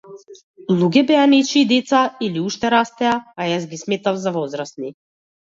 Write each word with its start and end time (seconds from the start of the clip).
Луѓе 0.77 1.03
беа 1.11 1.25
нечии 1.33 1.63
деца 1.71 1.99
или 2.29 2.41
уште 2.45 2.73
растеа, 2.75 3.13
а 3.45 3.49
јас 3.53 3.69
ги 3.75 3.81
сметав 3.83 4.21
за 4.25 4.35
возрасни. 4.41 4.93